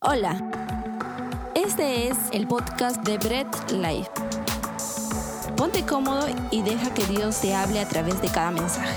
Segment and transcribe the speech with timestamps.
[0.00, 0.38] Hola,
[1.56, 4.08] este es el podcast de Bread Life.
[5.56, 8.96] Ponte cómodo y deja que Dios te hable a través de cada mensaje.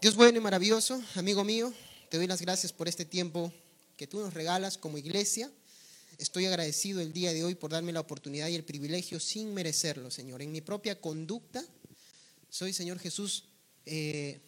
[0.00, 1.70] Dios bueno y maravilloso, amigo mío,
[2.08, 3.52] te doy las gracias por este tiempo
[3.98, 5.50] que tú nos regalas como iglesia.
[6.16, 10.10] Estoy agradecido el día de hoy por darme la oportunidad y el privilegio sin merecerlo,
[10.10, 10.40] Señor.
[10.40, 11.62] En mi propia conducta,
[12.48, 13.51] soy, Señor Jesús,
[13.86, 14.40] eh,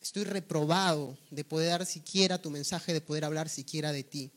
[0.00, 4.30] estoy reprobado de poder dar siquiera tu mensaje, de poder hablar siquiera de ti.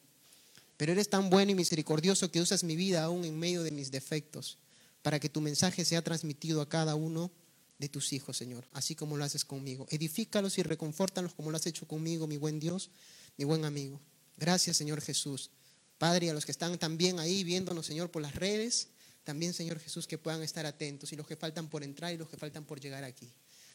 [0.77, 3.91] Pero eres tan bueno y misericordioso que usas mi vida aún en medio de mis
[3.91, 4.57] defectos
[5.01, 7.31] para que tu mensaje sea transmitido a cada uno
[7.77, 9.87] de tus hijos, Señor, así como lo haces conmigo.
[9.89, 12.91] Edifícalos y reconfórtalos como lo has hecho conmigo, mi buen Dios,
[13.37, 13.99] mi buen amigo.
[14.37, 15.49] Gracias, Señor Jesús.
[15.97, 18.89] Padre, a los que están también ahí viéndonos, Señor, por las redes,
[19.23, 22.29] también, Señor Jesús, que puedan estar atentos y los que faltan por entrar y los
[22.29, 23.31] que faltan por llegar aquí.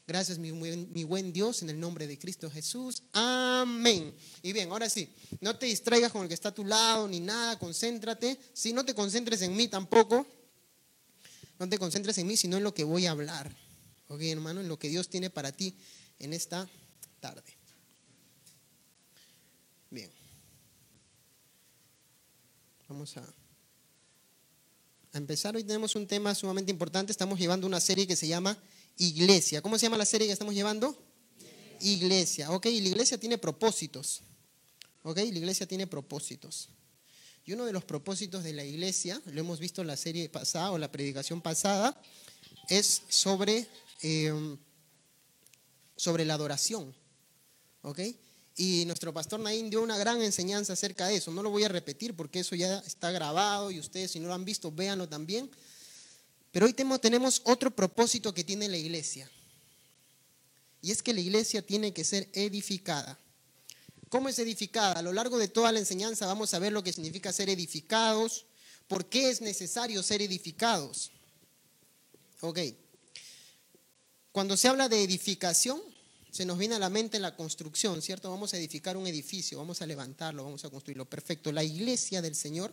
[0.06, 3.02] Gracias, mi buen, Dios, en el nombre de Cristo Jesús.
[3.12, 4.14] Amén.
[4.42, 5.08] Y bien, ahora sí,
[5.40, 8.38] no te distraigas con el que está a tu lado ni nada, concéntrate.
[8.52, 10.26] Si no te concentres en mí tampoco,
[11.58, 13.50] no te concentres en mí, sino en lo que voy a hablar.
[14.08, 15.74] Ok, hermano, en lo que Dios tiene para ti
[16.18, 16.68] en esta
[17.20, 17.56] tarde.
[19.88, 20.10] Bien.
[22.88, 23.22] Vamos a,
[25.12, 25.56] a empezar.
[25.56, 27.10] Hoy tenemos un tema sumamente importante.
[27.10, 28.58] Estamos llevando una serie que se llama
[28.96, 29.62] Iglesia.
[29.62, 30.96] ¿Cómo se llama la serie que estamos llevando?
[31.80, 32.50] Iglesia.
[32.50, 34.22] Ok, la iglesia tiene propósitos.
[35.02, 36.68] Ok, la iglesia tiene propósitos.
[37.44, 40.70] Y uno de los propósitos de la iglesia, lo hemos visto en la serie pasada
[40.70, 42.00] o la predicación pasada,
[42.68, 43.68] es sobre
[44.06, 44.58] Em,
[45.96, 46.94] sobre la adoración.
[47.80, 48.00] ¿Ok?
[48.56, 51.30] Y nuestro pastor Naín dio una gran enseñanza acerca de eso.
[51.30, 54.34] No lo voy a repetir porque eso ya está grabado y ustedes si no lo
[54.34, 55.50] han visto, véanlo también.
[56.54, 59.28] Pero hoy tenemos otro propósito que tiene la iglesia.
[60.80, 63.18] Y es que la iglesia tiene que ser edificada.
[64.08, 64.92] ¿Cómo es edificada?
[64.92, 68.46] A lo largo de toda la enseñanza vamos a ver lo que significa ser edificados,
[68.86, 71.10] por qué es necesario ser edificados.
[72.40, 72.60] Ok.
[74.30, 75.82] Cuando se habla de edificación,
[76.30, 78.30] se nos viene a la mente la construcción, ¿cierto?
[78.30, 81.04] Vamos a edificar un edificio, vamos a levantarlo, vamos a construirlo.
[81.10, 81.50] Perfecto.
[81.50, 82.72] La iglesia del Señor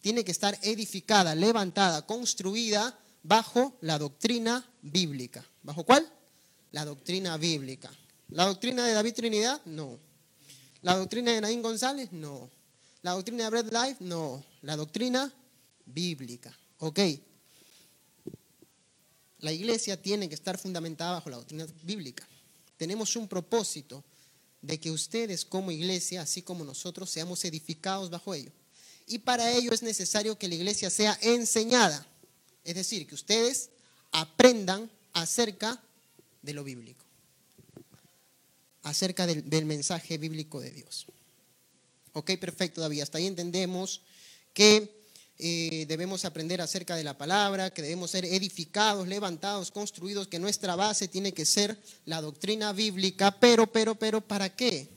[0.00, 5.44] tiene que estar edificada, levantada, construida bajo la doctrina bíblica.
[5.62, 6.10] ¿Bajo cuál?
[6.72, 7.90] La doctrina bíblica.
[8.28, 9.60] ¿La doctrina de David Trinidad?
[9.64, 9.98] No.
[10.82, 12.12] ¿La doctrina de Naín González?
[12.12, 12.50] No.
[13.02, 13.96] ¿La doctrina de Bread Life?
[14.00, 14.44] No.
[14.62, 15.32] La doctrina
[15.86, 16.56] bíblica.
[16.78, 17.00] ¿Ok?
[19.40, 22.26] La iglesia tiene que estar fundamentada bajo la doctrina bíblica.
[22.76, 24.04] Tenemos un propósito
[24.62, 28.52] de que ustedes como iglesia, así como nosotros, seamos edificados bajo ello.
[29.06, 32.06] Y para ello es necesario que la iglesia sea enseñada.
[32.64, 33.70] Es decir, que ustedes
[34.12, 35.80] aprendan acerca
[36.42, 37.04] de lo bíblico.
[38.82, 41.06] Acerca del, mensaje bíblico de Dios.
[42.12, 43.02] Ok, perfecto, David.
[43.02, 44.02] Hasta ahí entendemos
[44.54, 45.04] que
[45.38, 50.76] eh, debemos aprender acerca de la palabra, que debemos ser edificados, levantados, construidos, que nuestra
[50.76, 54.88] base tiene que ser la doctrina bíblica, pero, pero, pero, ¿para qué?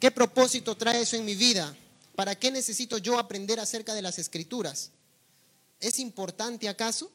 [0.00, 1.76] ¿Qué propósito trae eso en mi vida?
[2.16, 4.90] ¿Para qué necesito yo aprender acerca de las escrituras?
[5.82, 7.10] ¿Es importante acaso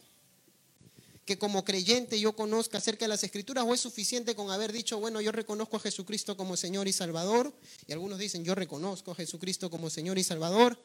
[1.26, 5.00] que como creyente yo conozca acerca de las escrituras o es suficiente con haber dicho,
[5.00, 7.54] bueno, yo reconozco a Jesucristo como Señor y Salvador?
[7.88, 10.78] Y algunos dicen, yo reconozco a Jesucristo como Señor y Salvador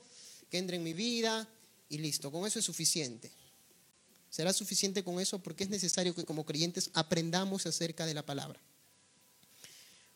[0.49, 1.49] que entre en mi vida
[1.89, 3.33] y listo, con eso es suficiente.
[4.31, 5.41] ¿Será suficiente con eso?
[5.41, 8.61] Porque es necesario que como creyentes aprendamos acerca de la palabra.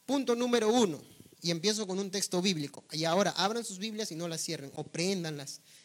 [0.07, 1.03] Punto número uno,
[1.43, 2.85] y empiezo con un texto bíblico.
[2.93, 4.87] Y ahora abran sus Biblias y no las cierren, o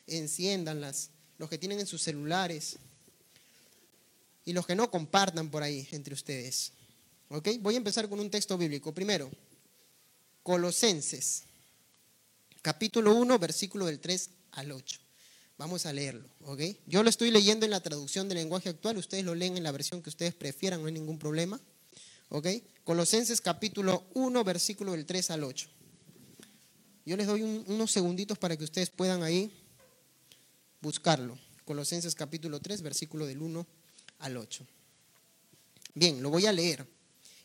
[0.07, 1.09] enciéndanlas,
[1.41, 2.77] los que tienen en sus celulares
[4.45, 6.71] y los que no compartan por ahí entre ustedes.
[7.29, 7.49] ¿Ok?
[7.61, 8.93] Voy a empezar con un texto bíblico.
[8.93, 9.27] Primero,
[10.43, 11.45] Colosenses,
[12.61, 14.99] capítulo 1, versículo del 3 al 8.
[15.57, 16.61] Vamos a leerlo, ¿ok?
[16.85, 19.71] Yo lo estoy leyendo en la traducción del lenguaje actual, ustedes lo leen en la
[19.71, 21.59] versión que ustedes prefieran, no hay ningún problema,
[22.29, 22.47] ¿ok?
[22.83, 25.67] Colosenses capítulo 1, versículo del 3 al 8.
[27.03, 29.60] Yo les doy unos segunditos para que ustedes puedan ahí
[30.81, 31.37] buscarlo.
[31.65, 33.67] Colosenses capítulo 3, versículo del 1
[34.19, 34.65] al 8.
[35.93, 36.87] Bien, lo voy a leer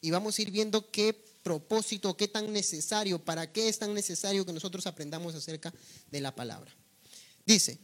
[0.00, 1.12] y vamos a ir viendo qué
[1.42, 5.72] propósito, qué tan necesario, para qué es tan necesario que nosotros aprendamos acerca
[6.10, 6.74] de la palabra.
[7.44, 7.78] Dice,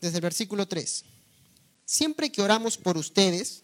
[0.00, 1.04] desde el versículo 3,
[1.84, 3.62] siempre que oramos por ustedes,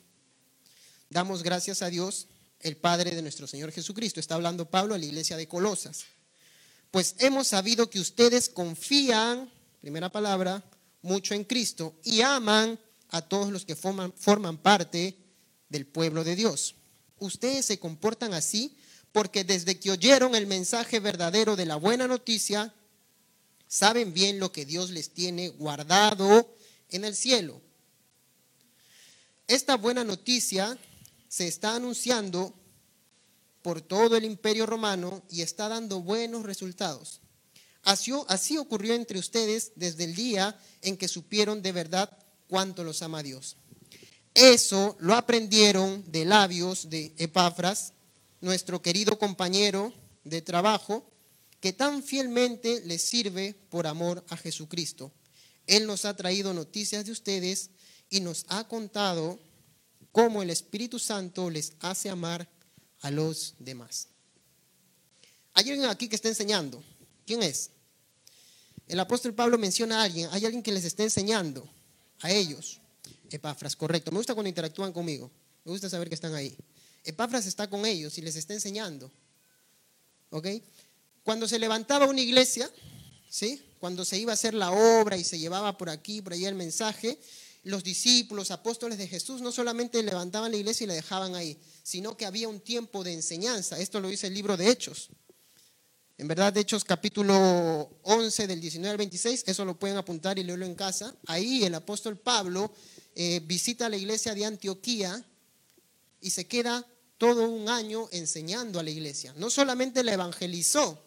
[1.09, 2.27] damos gracias a Dios,
[2.61, 4.21] el Padre de nuestro Señor Jesucristo.
[4.21, 6.05] Está hablando Pablo a la iglesia de Colosas.
[6.91, 9.51] Pues hemos sabido que ustedes confían,
[9.81, 10.63] primera palabra,
[11.03, 12.79] mucho en Cristo y aman
[13.09, 15.17] a todos los que forman, parte
[15.69, 16.75] del pueblo de Dios.
[17.19, 18.77] ustedes se comportan así
[19.13, 22.73] porque desde que oyeron el mensaje verdadero de la buena noticia,
[23.67, 26.55] saben bien lo que Dios les tiene guardado
[26.91, 27.61] en el cielo.
[29.49, 30.79] Esta buena noticia
[31.29, 32.55] se está anunciando
[33.63, 37.20] por todo el imperio romano y está dando buenos resultados.
[37.83, 42.11] Así, ocurrió entre ustedes desde el día en que supieron de verdad
[42.49, 43.57] cuánto los ama Dios.
[44.35, 47.95] Eso lo aprendieron de labios de Epafras,
[48.41, 49.93] nuestro querido compañero
[50.25, 51.05] de trabajo,
[51.61, 55.13] que tan fielmente les sirve por amor a Jesucristo.
[55.67, 57.71] Él nos ha traído noticias de ustedes
[58.09, 59.39] y nos ha contado
[60.13, 62.49] cómo el Espíritu Santo les hace amar
[63.01, 64.09] a los demás.
[65.55, 66.83] Hay alguien aquí que está enseñando.
[67.31, 67.71] ¿Quién es?
[68.89, 70.29] El apóstol Pablo menciona a alguien.
[70.33, 71.65] Hay alguien que les está enseñando
[72.23, 72.81] a ellos.
[73.31, 74.11] Epafras, correcto.
[74.11, 75.31] Me gusta cuando interactúan conmigo.
[75.65, 76.57] Me gusta saber que están ahí.
[77.05, 79.13] Epafras está con ellos y les está enseñando.
[80.31, 80.49] ¿Ok?
[81.23, 82.69] Cuando se levantaba una iglesia,
[83.29, 83.63] ¿sí?
[83.79, 86.57] Cuando se iba a hacer la obra y se llevaba por aquí, por allá el
[86.57, 87.17] mensaje,
[87.63, 92.17] los discípulos, apóstoles de Jesús, no solamente levantaban la iglesia y la dejaban ahí, sino
[92.17, 93.79] que había un tiempo de enseñanza.
[93.79, 95.11] Esto lo dice el libro de Hechos.
[96.21, 100.67] En verdad, Hechos capítulo 11 del 19 al 26, eso lo pueden apuntar y leerlo
[100.67, 101.17] en casa.
[101.25, 102.75] Ahí el apóstol Pablo
[103.15, 105.25] eh, visita la iglesia de Antioquía
[106.21, 106.87] y se queda
[107.17, 109.33] todo un año enseñando a la iglesia.
[109.39, 111.03] No solamente la evangelizó,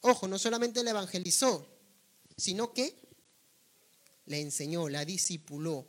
[0.00, 1.68] ojo, no solamente la evangelizó,
[2.36, 2.92] sino que
[4.26, 5.86] le enseñó, la discipuló.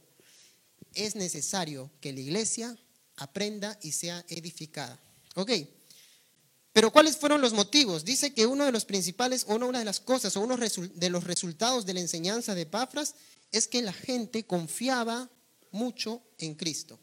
[0.94, 2.78] Es necesario que la iglesia
[3.16, 5.02] aprenda y sea edificada.
[5.34, 5.50] ¿Ok?
[6.75, 8.04] Pero ¿cuáles fueron los motivos?
[8.04, 11.24] Dice que uno de los principales, o una de las cosas, o uno de los
[11.24, 13.16] resultados de la enseñanza de Pafras
[13.54, 15.30] es que la gente confiaba
[15.72, 17.00] mucho en Cristo.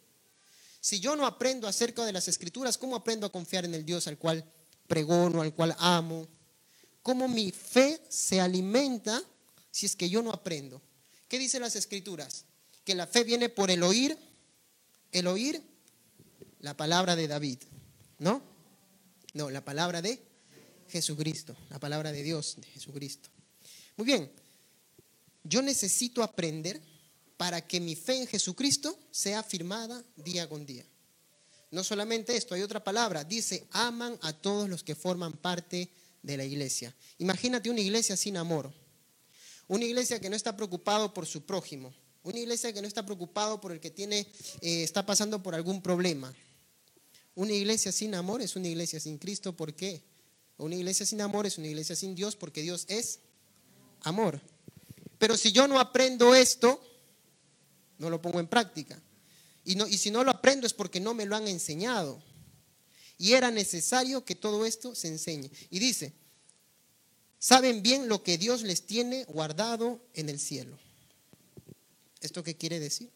[0.79, 4.07] Si yo no aprendo acerca de las escrituras, ¿cómo aprendo a confiar en el Dios
[4.09, 4.45] al cual
[4.89, 6.29] pregono, al cual amo?
[7.03, 9.23] ¿Cómo mi fe se alimenta
[9.71, 10.83] si es que yo no aprendo?
[11.29, 12.45] ¿Qué dicen las escrituras?
[12.85, 14.19] Que la fe viene por el oír,
[15.13, 15.63] el oír
[16.61, 17.61] la palabra de David,
[18.19, 18.52] ¿no?
[19.35, 20.21] No, la palabra de
[20.89, 23.31] Jesucristo, la palabra de Dios, de Jesucristo.
[23.97, 24.31] Muy bien,
[25.45, 26.81] yo necesito aprender
[27.37, 30.85] para que mi fe en Jesucristo sea afirmada día con día.
[31.71, 35.89] No solamente esto, hay otra palabra, dice, aman a todos los que forman parte
[36.23, 36.95] de la iglesia.
[37.19, 38.73] Imagínate una iglesia sin amor,
[39.69, 41.95] una iglesia que no está preocupado por su prójimo.
[42.25, 44.21] Una iglesia que no está preocupado por el que tiene,
[44.61, 46.33] eh, está pasando por algún problema.
[47.35, 49.57] Una iglesia sin amor es una iglesia sin Cristo.
[49.57, 50.03] ¿Por qué?
[50.59, 53.21] Una iglesia sin amor es una iglesia sin Dios porque Dios es
[54.03, 54.41] amor.
[55.19, 56.81] Pero si yo no aprendo esto,
[57.99, 59.01] no lo pongo en práctica.
[59.65, 62.23] Y, no, y si no lo aprendo es porque no me lo han enseñado.
[63.19, 65.51] Y era necesario que todo esto se enseñe.
[65.71, 66.13] Y dice,
[67.39, 70.77] saben bien lo que Dios les tiene guardado en el cielo.
[72.21, 73.11] ¿Esto qué quiere decir?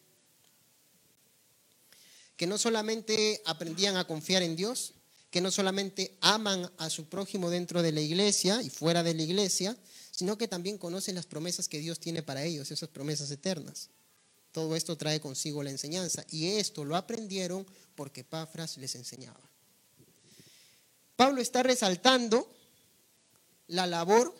[2.36, 4.94] Que no solamente aprendían a confiar en Dios,
[5.30, 9.22] que no solamente aman a su prójimo dentro de la iglesia y fuera de la
[9.22, 9.76] iglesia,
[10.10, 13.90] sino que también conocen las promesas que Dios tiene para ellos, esas promesas eternas.
[14.52, 19.40] Todo esto trae consigo la enseñanza y esto lo aprendieron porque Pafras les enseñaba.
[21.16, 22.50] Pablo está resaltando
[23.68, 24.34] la labor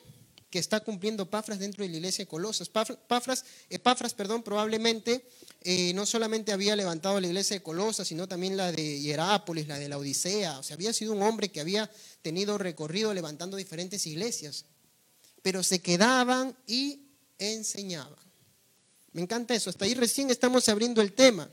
[0.51, 2.69] que está cumpliendo Pafras dentro de la iglesia de Colosas.
[2.69, 5.29] Pafras, Epafras, perdón, probablemente
[5.63, 9.79] eh, no solamente había levantado la iglesia de Colosas, sino también la de Hierápolis, la
[9.79, 10.59] de la Odisea.
[10.59, 11.91] O sea, había sido un hombre que había
[12.23, 14.65] tenido recorrido levantando diferentes iglesias.
[15.43, 17.03] Pero se quedaban y
[17.39, 18.19] enseñaban.
[19.13, 19.71] Me encanta eso.
[19.71, 21.51] Hasta ahí recién estamos abriendo el tema.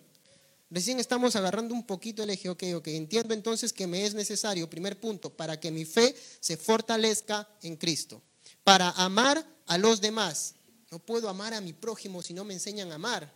[0.74, 4.68] Recién estamos agarrando un poquito el eje, ok, ok, entiendo entonces que me es necesario,
[4.68, 8.24] primer punto, para que mi fe se fortalezca en Cristo,
[8.63, 10.55] para amar a los demás.
[10.91, 13.32] No puedo amar a mi prójimo si no me enseñan a amar.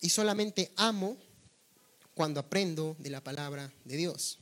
[0.00, 1.16] Y solamente amo
[2.14, 4.38] cuando aprendo de la palabra de Dios.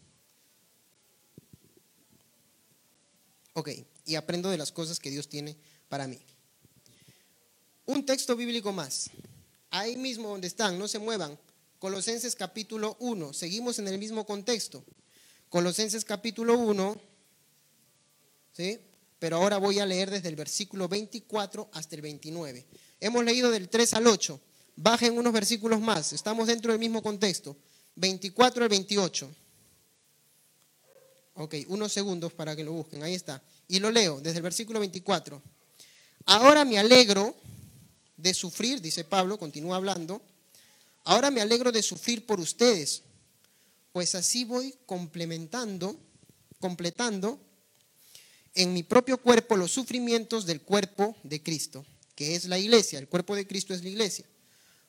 [3.52, 3.70] Ok,
[4.06, 5.56] y aprendo de las cosas que Dios tiene
[5.88, 6.18] para mí.
[7.86, 9.10] Un texto bíblico más
[9.74, 11.36] ahí mismo donde están, no se muevan.
[11.80, 14.84] Colosenses capítulo 1, seguimos en el mismo contexto.
[15.48, 17.00] Colosenses capítulo 1,
[18.56, 18.78] ¿sí?
[19.18, 22.64] Pero ahora voy a leer desde el versículo 24 hasta el 29.
[23.00, 24.40] Hemos leído del 3 al 8.
[24.76, 27.56] Bajen unos versículos más, estamos dentro del mismo contexto.
[27.96, 29.30] 24 al 28.
[31.34, 33.42] Ok, unos segundos para que lo busquen, ahí está.
[33.68, 35.42] Y lo leo desde el versículo 24.
[36.26, 37.34] Ahora me alegro
[38.16, 40.22] de sufrir, dice Pablo, continúa hablando,
[41.04, 43.02] Ahora me alegro de sufrir por ustedes,
[43.92, 45.96] pues así voy complementando,
[46.58, 47.38] completando
[48.54, 51.84] en mi propio cuerpo los sufrimientos del cuerpo de Cristo,
[52.14, 52.98] que es la iglesia.
[52.98, 54.24] El cuerpo de Cristo es la iglesia.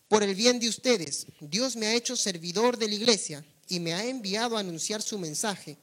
[0.07, 3.93] Por el bien de ustedes, Dios me ha hecho servidor de la iglesia y me
[3.93, 5.77] ha enviado a anunciar su mensaje.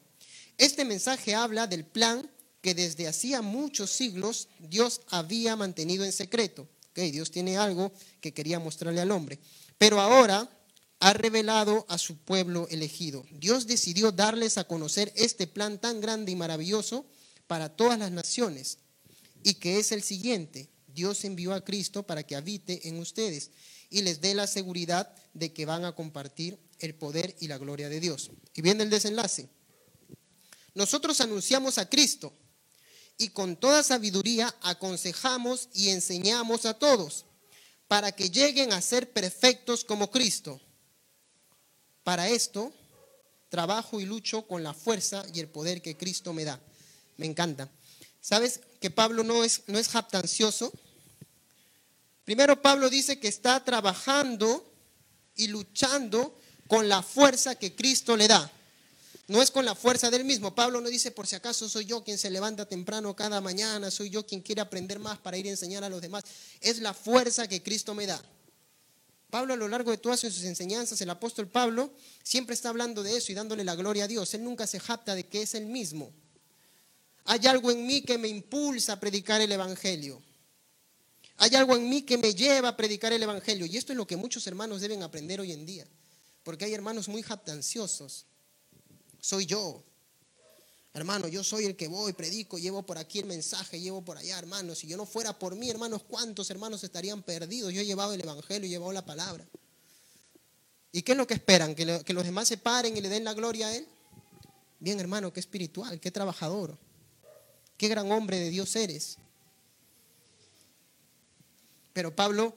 [0.58, 6.68] Este mensaje habla del plan que desde hacía muchos siglos Dios había mantenido en secreto.
[6.94, 9.38] Dios tiene algo que quería mostrarle al hombre.
[9.78, 10.48] Pero ahora
[11.00, 13.24] ha revelado a su pueblo elegido.
[13.32, 17.06] Dios decidió darles a conocer este plan tan grande y maravilloso
[17.52, 18.78] para todas las naciones
[19.42, 20.70] y que es el siguiente.
[20.86, 23.50] Dios envió a Cristo para que habite en ustedes
[23.90, 27.90] y les dé la seguridad de que van a compartir el poder y la gloria
[27.90, 28.30] de Dios.
[28.54, 29.50] Y viene el desenlace.
[30.72, 32.32] Nosotros anunciamos a Cristo
[33.18, 37.26] y con toda sabiduría aconsejamos y enseñamos a todos
[37.86, 40.58] para que lleguen a ser perfectos como Cristo.
[42.02, 42.72] Para esto,
[43.50, 46.58] trabajo y lucho con la fuerza y el poder que Cristo me da.
[47.22, 47.70] Me encanta.
[48.20, 50.72] ¿Sabes que Pablo no es, no es jactancioso?
[52.24, 54.68] Primero Pablo dice que está trabajando
[55.36, 56.36] y luchando
[56.66, 58.50] con la fuerza que Cristo le da.
[59.28, 60.52] No es con la fuerza del mismo.
[60.52, 64.10] Pablo no dice, por si acaso soy yo quien se levanta temprano cada mañana, soy
[64.10, 66.24] yo quien quiere aprender más para ir a enseñar a los demás.
[66.60, 68.20] Es la fuerza que Cristo me da.
[69.30, 71.92] Pablo a lo largo de todas sus enseñanzas, el apóstol Pablo,
[72.24, 74.34] siempre está hablando de eso y dándole la gloria a Dios.
[74.34, 76.12] Él nunca se jacta de que es el mismo.
[77.24, 80.22] Hay algo en mí que me impulsa a predicar el Evangelio.
[81.38, 83.66] Hay algo en mí que me lleva a predicar el Evangelio.
[83.66, 85.86] Y esto es lo que muchos hermanos deben aprender hoy en día.
[86.42, 88.26] Porque hay hermanos muy jactanciosos
[89.22, 89.82] soy yo.
[90.92, 94.38] Hermano, yo soy el que voy, predico, llevo por aquí el mensaje, llevo por allá,
[94.38, 94.80] hermanos.
[94.80, 97.72] Si yo no fuera por mí, hermanos, ¿cuántos hermanos estarían perdidos?
[97.72, 99.46] Yo he llevado el Evangelio, he llevado la palabra.
[100.90, 101.74] ¿Y qué es lo que esperan?
[101.74, 103.86] ¿Que, ¿Que, los demás se paren y le den la gloria a Él?
[104.80, 106.76] Bien, hermano, qué espiritual, qué trabajador,
[107.82, 109.16] qué gran hombre de Dios eres.
[111.92, 112.56] Pero Pablo,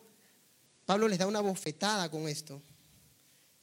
[0.86, 2.62] Pablo les da una bofetada con esto.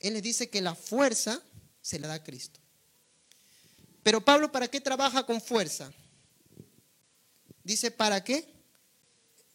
[0.00, 1.40] Él les dice que la fuerza
[1.80, 2.58] se la da a Cristo.
[4.02, 5.92] Pero Pablo, ¿para qué trabaja con fuerza?
[7.62, 8.44] Dice, ¿para qué?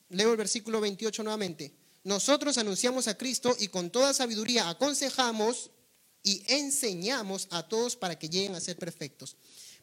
[0.08, 1.74] Leo el versículo 28 nuevamente.
[2.06, 5.72] Nosotros anunciamos a Cristo y con toda sabiduría aconsejamos
[6.24, 9.36] y enseñamos a todos para que lleguen a ser perfectos.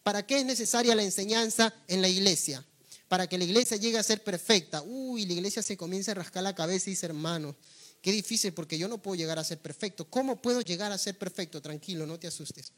[0.05, 2.63] ¿Para qué es necesaria la enseñanza en la iglesia?
[3.09, 4.83] Para que la iglesia llegue a ser perfecta.
[4.83, 7.57] Uy, la iglesia se comienza a rascar la cabeza y dice, hermano,
[8.03, 10.05] qué difícil porque yo no puedo llegar a ser perfecto.
[10.11, 11.63] ¿Cómo puedo llegar a ser perfecto?
[11.63, 12.71] Tranquilo, no te asustes.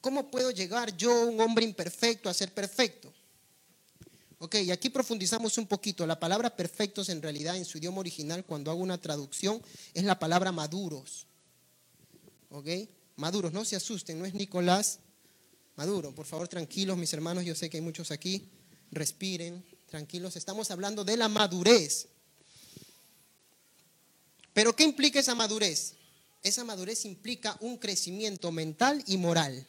[0.00, 3.12] ¿Cómo puedo llegar yo, un hombre imperfecto, a ser perfecto?
[4.40, 6.04] Ok, y aquí profundizamos un poquito.
[6.08, 9.62] La palabra perfectos en realidad en su idioma original, cuando hago una traducción,
[9.94, 11.26] es la palabra maduros.
[12.50, 12.66] Ok,
[13.14, 14.98] maduros, no se asusten, no es Nicolás
[15.78, 16.12] Maduro.
[16.12, 18.48] Por favor, tranquilos, mis hermanos, yo sé que hay muchos aquí.
[18.90, 20.34] Respiren, tranquilos.
[20.34, 22.08] Estamos hablando de la madurez.
[24.52, 25.94] Pero ¿qué implica esa madurez?
[26.42, 29.68] Esa madurez implica un crecimiento mental y moral.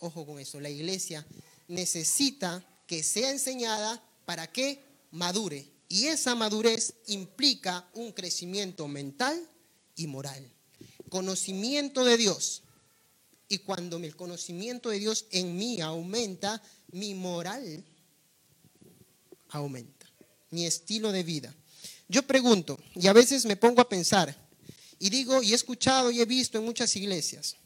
[0.00, 1.26] Ojo con eso, la iglesia
[1.66, 5.66] necesita que sea enseñada para que madure.
[5.88, 9.48] Y esa madurez implica un crecimiento mental
[9.96, 10.46] y moral.
[11.08, 12.64] Conocimiento de Dios.
[13.48, 16.62] Y cuando el conocimiento de Dios en mí aumenta,
[16.92, 17.84] mi moral
[19.50, 20.06] aumenta.
[20.50, 21.54] Mi estilo de vida.
[22.08, 24.34] Yo pregunto, y a veces me pongo a pensar,
[24.98, 27.56] y digo, y he escuchado y he visto en muchas iglesias,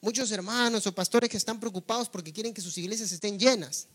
[0.00, 3.86] muchos hermanos o pastores que están preocupados porque quieren que sus iglesias estén llenas.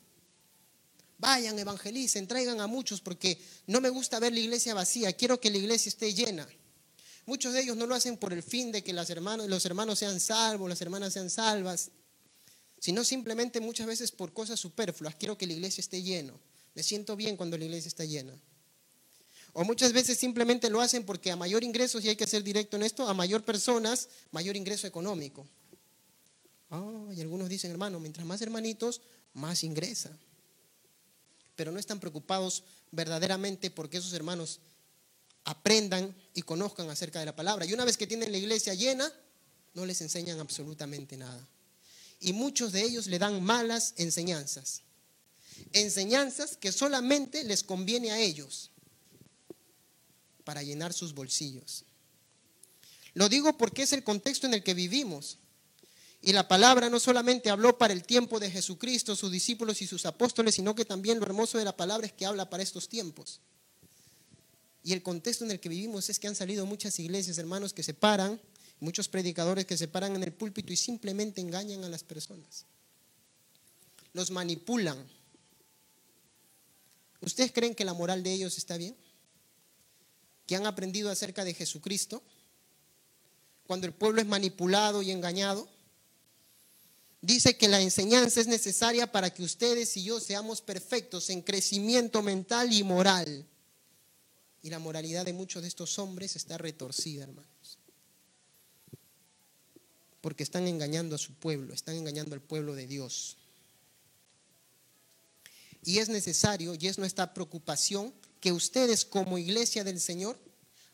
[1.18, 5.50] Vayan, evangelicen, traigan a muchos porque no me gusta ver la iglesia vacía, quiero que
[5.50, 6.48] la iglesia esté llena.
[7.26, 10.00] Muchos de ellos no lo hacen por el fin de que las hermanos, los hermanos
[10.00, 11.92] sean salvos, las hermanas sean salvas,
[12.80, 15.16] sino simplemente muchas veces por cosas superfluas.
[15.16, 16.34] Quiero que la iglesia esté llena.
[16.76, 18.34] Me siento bien cuando la iglesia está llena.
[19.54, 22.76] O muchas veces simplemente lo hacen porque a mayor ingreso, si hay que ser directo
[22.76, 25.48] en esto, a mayor personas, mayor ingreso económico.
[26.70, 29.02] Ah, y algunos dicen, hermano, mientras más hermanitos,
[29.34, 30.12] más ingresa.
[31.56, 34.60] Pero no están preocupados verdaderamente porque esos hermanos
[35.46, 37.66] aprendan y conozcan acerca de la palabra.
[37.66, 39.12] Y una vez que tienen la iglesia llena,
[39.74, 41.48] no les enseñan absolutamente nada.
[42.20, 44.82] Y muchos de ellos le dan malas enseñanzas.
[45.72, 48.72] Enseñanzas que solamente les conviene a ellos
[50.44, 51.86] para llenar sus bolsillos.
[53.14, 55.38] Lo digo porque es el contexto en el que vivimos.
[56.22, 60.06] Y la palabra no solamente habló para el tiempo de Jesucristo, sus discípulos y sus
[60.08, 63.42] apóstoles, sino que también lo hermoso de la palabra es que habla para estos tiempos.
[64.86, 67.82] Y el contexto en el que vivimos es que han salido muchas iglesias, hermanos, que
[67.82, 68.40] se paran,
[68.80, 72.66] muchos predicadores que se paran en el púlpito y simplemente engañan a las personas.
[74.14, 75.04] Los manipulan.
[77.20, 78.96] ¿Ustedes creen que la moral de ellos está bien?
[80.46, 82.22] ¿Que han aprendido acerca de Jesucristo?
[83.66, 85.68] Cuando el pueblo es manipulado y engañado.
[87.22, 92.22] Dice que la enseñanza es necesaria para que ustedes y yo seamos perfectos en crecimiento
[92.22, 93.48] mental y moral.
[94.66, 97.78] Y la moralidad de muchos de estos hombres está retorcida, hermanos.
[100.22, 103.38] Porque están engañando a su pueblo, están engañando al pueblo de Dios.
[105.84, 110.36] Y es necesario, y es nuestra preocupación, que ustedes como iglesia del Señor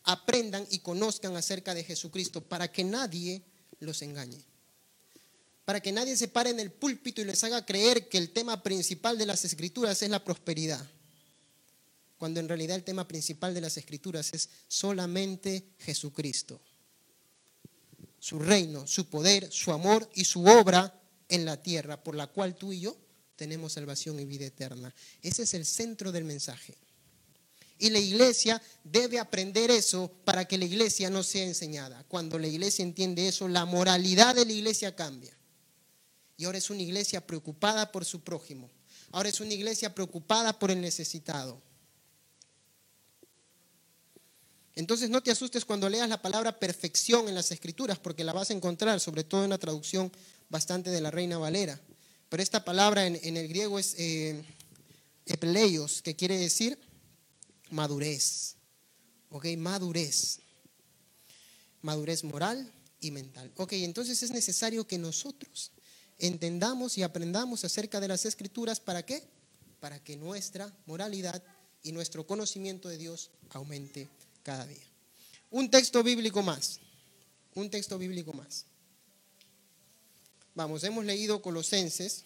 [0.02, 3.40] aprendan y conozcan acerca de Jesucristo para que nadie
[3.80, 4.44] los engañe
[5.64, 8.62] para que nadie se pare en el púlpito y les haga creer que el tema
[8.62, 10.84] principal de las escrituras es la prosperidad,
[12.22, 16.60] cuando en realidad el tema principal de las escrituras es solamente Jesucristo,
[18.20, 22.54] su reino, su poder, su amor y su obra en la tierra, por la cual
[22.54, 22.96] tú y yo
[23.34, 24.94] tenemos salvación y vida eterna.
[25.20, 26.78] Ese es el centro del mensaje.
[27.76, 32.04] Y la iglesia debe aprender eso para que la iglesia no sea enseñada.
[32.06, 35.36] Cuando la iglesia entiende eso, la moralidad de la iglesia cambia.
[36.36, 38.70] Y ahora es una iglesia preocupada por su prójimo.
[39.10, 41.60] Ahora es una iglesia preocupada por el necesitado.
[44.74, 48.50] Entonces no te asustes cuando leas la palabra perfección en las escrituras, porque la vas
[48.50, 50.10] a encontrar, sobre todo en la traducción
[50.48, 51.78] bastante de la Reina Valera.
[52.28, 54.42] Pero esta palabra en, el griego es eh,
[55.26, 56.78] epleios, que quiere decir
[57.70, 58.56] madurez.
[59.28, 59.46] ¿Ok?
[59.58, 60.40] Madurez.
[61.82, 63.52] Madurez moral y mental.
[63.56, 65.72] Ok, entonces es necesario que nosotros
[66.18, 68.80] entendamos y aprendamos acerca de las escrituras.
[68.80, 69.24] ¿Para qué?
[69.80, 71.42] Para que nuestra moralidad
[71.82, 74.08] y nuestro conocimiento de Dios aumente
[74.42, 74.84] cada día.
[75.50, 76.80] Un texto bíblico más.
[77.54, 78.66] Un texto bíblico más.
[80.54, 82.24] Vamos, hemos leído Colosenses.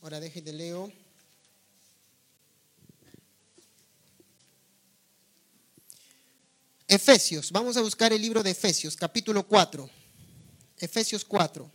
[0.00, 0.92] Ahora déjete leo
[6.88, 9.90] Efesios, vamos a buscar el libro de Efesios, capítulo 4.
[10.78, 11.70] Efesios 4,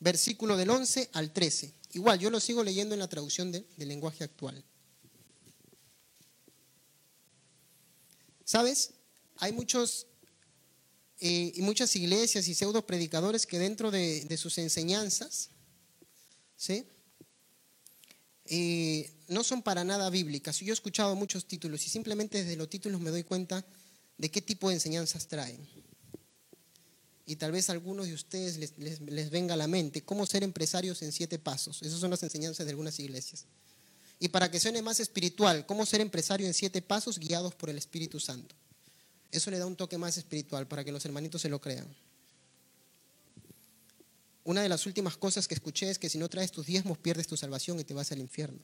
[0.00, 1.74] versículo del 11 al 13.
[1.92, 4.62] Igual, yo lo sigo leyendo en la traducción del lenguaje actual.
[8.44, 8.92] ¿Sabes?
[9.36, 10.06] Hay muchos
[11.20, 15.50] eh, y muchas iglesias y pseudo predicadores que dentro de, sus enseñanzas,
[16.56, 16.86] ¿sí?
[18.44, 20.60] Eh, no son para nada bíblicas.
[20.60, 23.66] Yo he escuchado muchos títulos y simplemente desde los títulos me doy cuenta
[24.16, 25.68] de qué tipo de enseñanzas traen.
[27.28, 31.02] Y tal vez a algunos de ustedes les, venga a la mente cómo ser empresarios
[31.02, 31.82] en siete pasos.
[31.82, 33.44] Esas son las enseñanzas de algunas iglesias.
[34.18, 37.76] Y para que suene más espiritual, cómo ser empresario en siete pasos guiados por el
[37.76, 38.54] Espíritu Santo.
[39.30, 41.86] Eso le da un toque más espiritual para que los hermanitos se lo crean.
[44.44, 47.26] Una de las últimas cosas que escuché es que si no traes tus diezmos pierdes
[47.26, 48.58] tu salvación y te vas al infierno.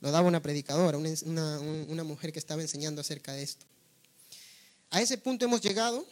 [0.00, 3.66] Lo daba una predicadora, una, mujer que estaba enseñando acerca de esto.
[4.88, 6.06] A ese punto hemos llegado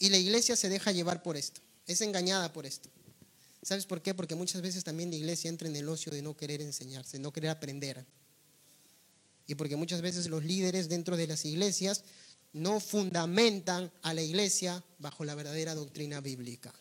[0.00, 1.60] y la iglesia se deja llevar por esto.
[1.86, 2.88] Es engañada por esto.
[3.62, 4.14] ¿Sabes por qué?
[4.14, 7.32] Porque muchas veces también la iglesia entra en el ocio de no querer enseñarse, no
[7.32, 8.04] querer aprender.
[9.46, 12.02] Y porque muchas veces los líderes dentro de las iglesias
[12.52, 16.72] no fundamentan a la iglesia bajo la verdadera doctrina bíblica,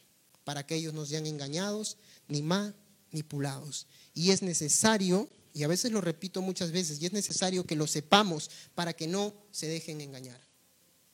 [0.45, 1.97] para que ellos no sean engañados,
[2.29, 3.85] ni manipulados.
[4.13, 7.85] Y es necesario y a veces lo repito muchas veces, y es necesario que lo
[7.85, 10.48] sepamos para que no se dejen engañar.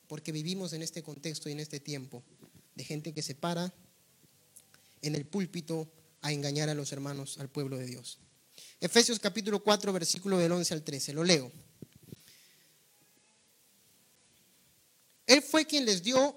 [0.08, 2.24] Porque vivimos en este contexto y en este tiempo
[2.76, 3.74] de gente que se para
[5.02, 5.92] en el púlpito
[6.22, 8.20] a engañar a los hermanos, al pueblo de Dios.
[8.80, 11.52] Efesios capítulo 4, versículo del 11 al 13, lo leo.
[15.28, 16.36] Él fue quien les dio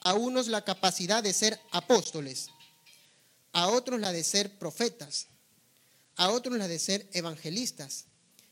[0.00, 2.48] a unos la capacidad de ser apóstoles,
[3.52, 5.28] a otros la de ser profetas
[6.16, 8.06] a otros la de ser evangelistas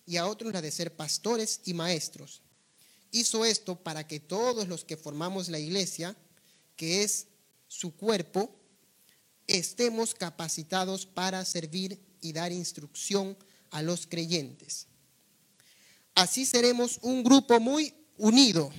[0.06, 2.42] y a otros la de ser pastores y maestros.
[3.12, 6.16] Hizo esto para que todos los que formamos la iglesia,
[6.74, 7.28] que es
[7.68, 8.50] su cuerpo,
[9.46, 13.36] estemos capacitados para servir y dar instrucción
[13.70, 14.88] a los creyentes.
[16.16, 18.72] Así seremos un grupo muy unido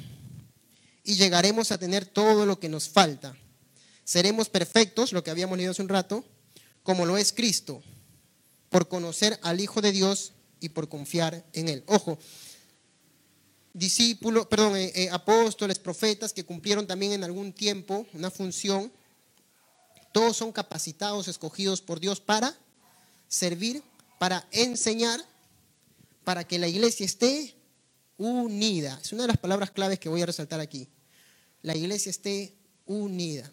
[1.05, 3.37] y llegaremos a tener todo lo que nos falta.
[4.03, 6.25] Seremos perfectos, lo que habíamos leído hace un rato,
[6.83, 7.81] como lo es Cristo
[8.73, 11.83] por conocer al Hijo de Dios y por confiar en Él.
[11.85, 12.17] Ojo,
[13.73, 18.91] discípulos, perdón, eh, eh, apóstoles, profetas que cumplieron también en algún tiempo una función,
[20.12, 22.55] Todos son capacitados, escogidos por Dios para
[23.27, 23.81] servir,
[24.19, 25.19] para enseñar,
[26.23, 27.55] para que la iglesia esté
[28.17, 28.99] unida.
[29.01, 30.88] Es una de las palabras claves que voy a resaltar aquí.
[31.63, 32.53] La iglesia esté
[32.86, 33.51] unida.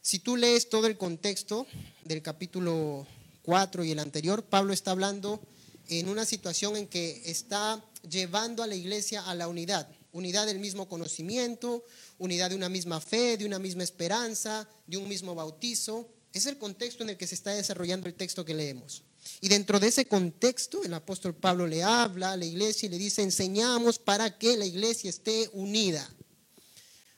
[0.00, 1.66] Si tú lees todo el contexto
[2.04, 3.06] del capítulo
[3.42, 5.42] 4 y el anterior, Pablo está hablando
[5.88, 10.58] en una situación en que está llevando a la iglesia a la unidad, unidad del
[10.58, 11.84] mismo conocimiento,
[12.18, 16.08] unidad de una misma fe, de una misma esperanza, de un mismo bautizo.
[16.32, 19.02] Es el contexto en el que se está desarrollando el texto que leemos.
[19.40, 22.98] Y dentro de ese contexto, el apóstol Pablo le habla a la iglesia y le
[22.98, 26.08] dice, enseñamos para que la iglesia esté unida.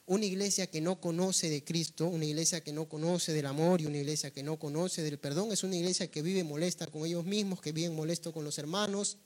[0.06, 3.86] Una iglesia que no conoce de Cristo, una iglesia que no conoce del amor y
[3.86, 7.24] una iglesia que no conoce del perdón, es una iglesia que vive molesta con ellos
[7.24, 9.18] mismos, que vive molesto con los hermanos.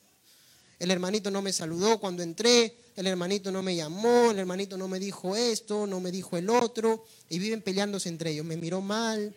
[0.80, 4.88] El hermanito no me saludó cuando entré, el hermanito no me llamó, el hermanito no
[4.88, 8.46] me dijo esto, no me dijo el otro, y viven peleándose entre ellos.
[8.46, 9.36] Me miró mal.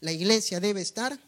[0.00, 1.18] La iglesia debe estar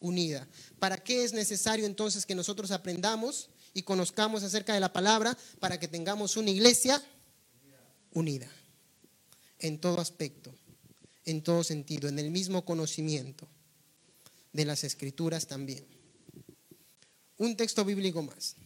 [0.00, 0.48] unida.
[0.78, 5.36] ¿Para qué es necesario entonces que nosotros aprendamos y conozcamos acerca de la palabra?
[5.60, 7.02] Para que tengamos una iglesia
[8.14, 8.48] unida,
[9.58, 10.54] en todo aspecto,
[11.26, 13.46] en todo sentido, en el mismo conocimiento
[14.54, 15.95] de las escrituras también.
[17.38, 18.56] Un texto bíblico más.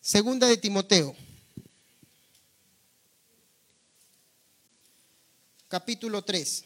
[0.00, 1.14] Segunda de Timoteo,
[5.68, 6.64] capítulo 3,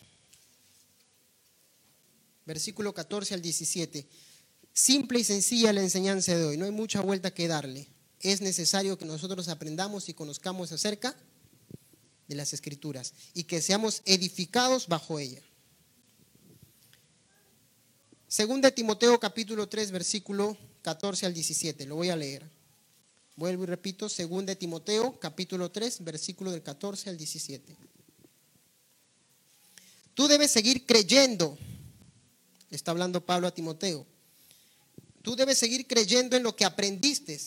[2.47, 4.07] versículo 14 al 17.
[4.73, 7.89] Simple y sencilla la enseñanza de hoy, no hay mucha vuelta que darle
[8.23, 11.17] es necesario que nosotros aprendamos y conozcamos acerca
[12.29, 15.43] de las escrituras y que seamos edificados bajo ella.
[18.33, 22.49] Segunda Timoteo capítulo 3 versículo 14 al 17, lo voy a leer.
[23.37, 27.77] Vuelvo y repito, segunda Timoteo capítulo 3 versículo del 14 al 17.
[30.15, 31.59] Tú debes seguir creyendo,
[32.71, 34.07] está hablando Pablo a Timoteo.
[35.21, 37.39] Tú debes seguir creyendo en lo que aprendiste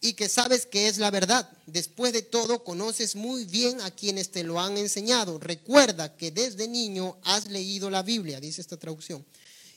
[0.00, 1.50] y que sabes que es la verdad.
[1.66, 5.40] Después de todo, conoces muy bien a quienes te lo han enseñado.
[5.40, 9.26] Recuerda que desde niño has leído la Biblia, dice esta traducción,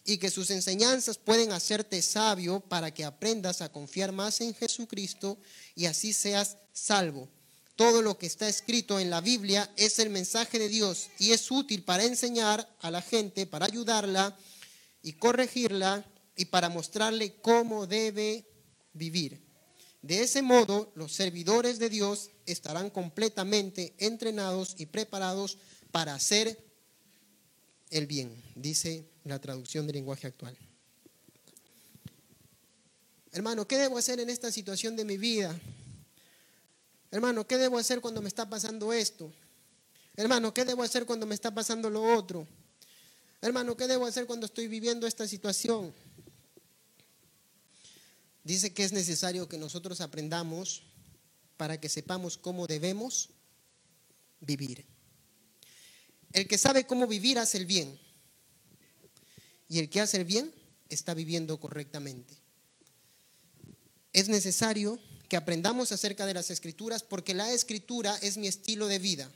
[0.10, 5.38] y que sus enseñanzas pueden hacerte sabio para que aprendas a confiar más en Jesucristo
[5.76, 7.28] y así seas salvo.
[7.76, 11.52] Todo lo que está escrito en la Biblia es el mensaje de Dios y es
[11.52, 14.34] útil para enseñar a la gente, para ayudarla
[15.04, 18.46] y corregirla y para mostrarle cómo debe
[18.94, 19.46] vivir.
[20.02, 25.58] De ese modo, los servidores de Dios estarán completamente entrenados y preparados
[25.92, 26.58] para hacer
[27.90, 30.58] el bien, dice la traducción del lenguaje actual.
[33.32, 35.60] Hermano, ¿qué debo hacer en esta situación de mi vida?
[37.12, 39.32] Hermano, ¿qué debo hacer cuando me está pasando esto?
[40.16, 42.48] Hermano, ¿qué debo hacer cuando me está pasando lo otro?
[43.42, 45.94] Hermano, ¿qué debo hacer cuando estoy viviendo esta situación?
[48.48, 50.84] dice que es necesario que nosotros aprendamos
[51.58, 53.30] para que sepamos cómo debemos
[54.40, 54.86] vivir.
[56.32, 58.00] El que sabe cómo vivir hace el bien.
[59.70, 60.54] Y el que hace el bien
[60.90, 62.36] está viviendo correctamente.
[64.14, 69.00] Es necesario que aprendamos acerca de las escrituras porque la escritura es mi estilo de
[69.00, 69.30] vida.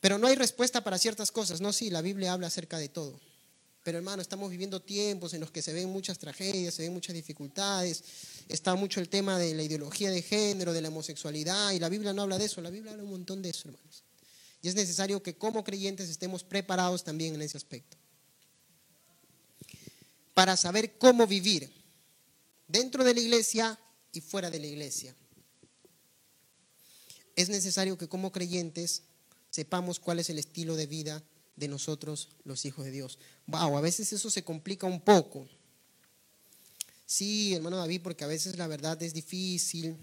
[0.00, 1.60] Pero no hay respuesta para ciertas cosas.
[1.60, 3.20] No, sí, la Biblia habla acerca de todo.
[3.84, 7.14] Pero hermano, estamos viviendo tiempos en los que se ven muchas tragedias, se ven muchas
[7.14, 8.04] dificultades,
[8.48, 12.12] está mucho el tema de la ideología de género, de la homosexualidad, y la Biblia
[12.12, 14.04] no habla de eso, la Biblia habla un montón de eso, hermanos.
[14.60, 17.96] Y es necesario que como creyentes estemos preparados también en ese aspecto.
[20.34, 21.72] Para saber cómo vivir
[22.66, 23.78] dentro de la iglesia
[24.12, 25.14] y fuera de la iglesia.
[27.36, 29.02] Es necesario que como creyentes
[29.50, 31.22] sepamos cuál es el estilo de vida
[31.56, 33.18] de nosotros los hijos de Dios.
[33.46, 35.46] Wow, a veces eso se complica un poco.
[37.06, 39.96] Sí, hermano David, porque a veces la verdad es difícil,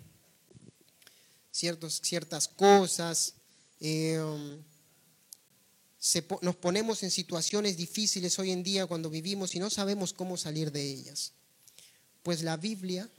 [1.51, 3.33] ciertos, ciertas cosas,
[3.79, 4.21] eh,
[6.41, 10.71] nos ponemos en situaciones difíciles hoy en día cuando vivimos y no sabemos cómo salir
[10.71, 11.33] de ellas.
[12.23, 13.09] Pues la Biblia,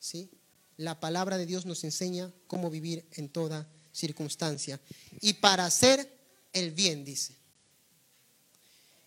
[0.00, 0.30] ¿sí?
[0.76, 4.80] la palabra de Dios nos enseña cómo vivir en toda circunstancia.
[5.20, 6.10] Y para hacer
[6.52, 7.36] el bien, dice.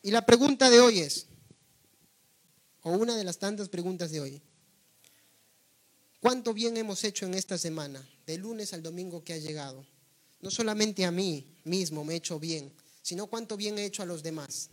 [0.02, 1.28] Y la pregunta de hoy es,
[2.82, 4.42] o una de las tantas preguntas de hoy,
[6.20, 9.86] ¿cuánto bien hemos hecho en esta semana, de lunes al domingo que ha llegado?
[10.42, 12.72] No solamente a mí mismo me he hecho bien,
[13.08, 14.70] sino cuánto bien he hecho a los demás.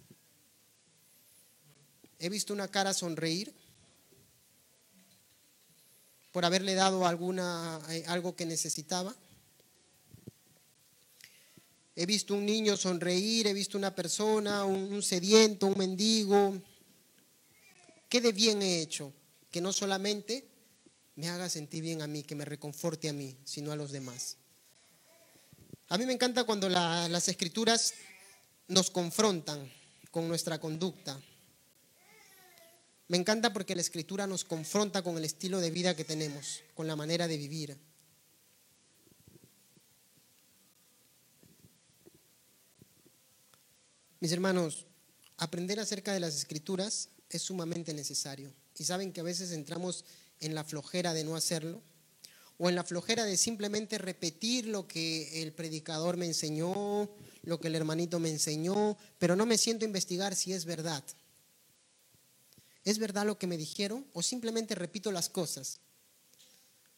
[2.19, 3.55] He visto una cara sonreír
[6.33, 9.15] por haberle dado alguna, eh, algo que necesitaba.
[11.95, 16.61] he visto un niño sonreír, he visto una persona, un, sediento, un mendigo.
[18.09, 19.13] ¿Qué de bien he hecho?
[19.49, 20.45] Que no solamente
[21.15, 24.39] me haga sentir bien a mí, que me reconforte a mí, sino a los demás.
[25.87, 27.95] A mí me encanta cuando las escrituras
[28.69, 29.71] nos confrontan
[30.11, 31.21] con nuestra conducta.
[33.09, 36.87] Me encanta porque la escritura nos confronta con el estilo de vida que tenemos, con
[36.87, 37.79] la manera de vivir.
[44.21, 44.87] Mis hermanos,
[45.37, 48.55] aprender acerca de las escrituras es sumamente necesario.
[48.79, 50.05] Y saben que a veces entramos
[50.41, 51.83] en la flojera de no hacerlo
[52.57, 57.11] o en la flojera de simplemente repetir lo que el predicador me enseñó,
[57.45, 61.05] lo que el hermanito me enseñó, pero no me siento a investigar si es verdad.
[62.85, 65.81] ¿Es verdad lo que me dijeron o simplemente repito las cosas?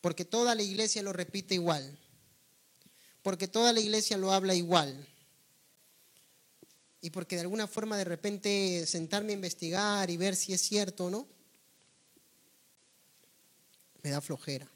[0.01, 1.99] Porque toda la iglesia lo repite igual.
[3.23, 5.07] Porque toda la iglesia lo habla igual.
[7.01, 11.07] Y porque de alguna forma de repente sentarme a investigar y ver si es cierto
[11.07, 11.29] o no,
[14.03, 14.71] me da flojera.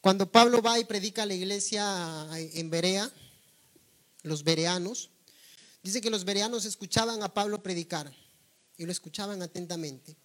[0.00, 3.10] Cuando Pablo va y predica a la iglesia en Berea,
[4.26, 5.10] los bereanos,
[5.82, 8.12] dice que los bereanos escuchaban a Pablo predicar
[8.76, 10.16] y lo escuchaban atentamente.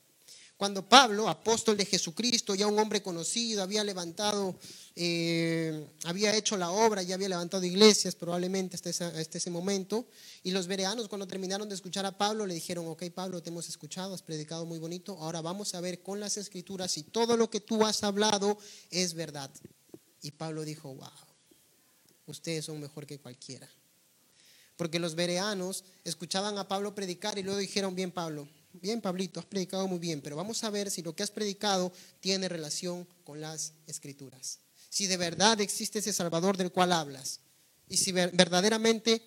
[0.61, 4.55] Cuando Pablo, apóstol de Jesucristo, ya un hombre conocido, había levantado,
[4.95, 10.05] eh, había hecho la obra, ya había levantado iglesias probablemente hasta, hasta, ese momento,
[10.43, 13.69] y los bereanos cuando terminaron de escuchar a Pablo le dijeron, ok Pablo, te hemos
[13.69, 17.49] escuchado, has predicado muy bonito, ahora vamos a ver con las escrituras si todo lo
[17.49, 18.59] que tú has hablado
[18.91, 19.49] es verdad.
[20.21, 21.09] Y Pablo dijo, wow,
[22.27, 23.67] ustedes son mejor que cualquiera.
[24.81, 29.45] Porque los bereanos escuchaban a Pablo predicar y luego dijeron, bien Pablo, bien Pablito, has
[29.45, 33.39] predicado muy bien, pero vamos a ver si lo que has predicado tiene relación con
[33.39, 34.57] las escrituras.
[34.89, 37.41] Si de verdad existe ese Salvador del cual hablas.
[37.89, 39.21] Y si verdaderamente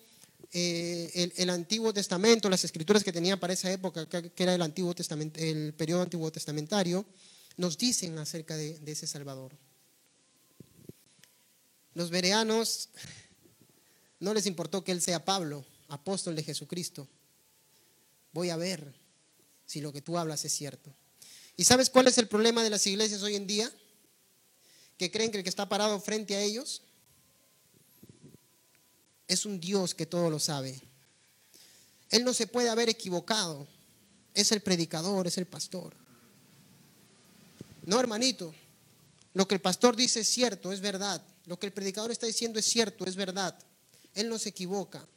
[0.51, 4.93] eh, el, Antiguo Testamento, las escrituras que tenía para esa época, que era el, Antiguo
[5.35, 7.05] el periodo Antiguo Testamentario,
[7.55, 9.53] nos dicen acerca de, de ese Salvador.
[11.93, 12.89] Los bereanos
[14.19, 17.07] no les importó que él sea Pablo, apóstol de Jesucristo.
[18.31, 18.93] Voy a ver
[19.65, 20.93] si lo que tú hablas es cierto.
[21.57, 23.71] ¿Y sabes cuál es el problema de las iglesias hoy en día?
[24.97, 26.81] Que creen que el que está parado frente a ellos
[29.27, 30.81] es un Dios que todo lo sabe.
[32.09, 33.67] Él no se puede haber equivocado.
[34.33, 35.93] Es el predicador, es el pastor.
[37.85, 38.53] No, hermanito.
[39.33, 41.21] Lo que el pastor dice es cierto, es verdad.
[41.45, 43.57] Lo que el predicador está diciendo es cierto, es verdad.
[44.15, 45.07] Él no se equivoca.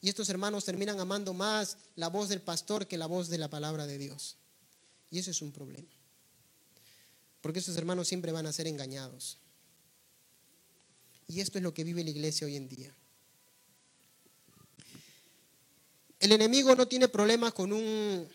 [0.00, 3.48] Y estos hermanos terminan amando más la voz del pastor que la voz de la
[3.48, 4.36] palabra de Dios.
[5.10, 5.88] Y eso es un problema.
[7.40, 9.38] Porque estos hermanos siempre van a ser engañados.
[11.28, 12.94] Y esto es lo que vive la iglesia hoy en día.
[16.20, 18.28] El enemigo no tiene problema con un,